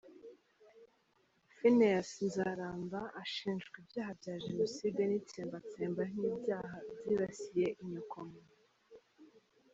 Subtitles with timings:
[1.57, 8.43] Pheneas Nzaramba ashinjwa ibyaha bya jenoside n’itsembatsemba nk’ibyaha byibasiye inyokomuntu.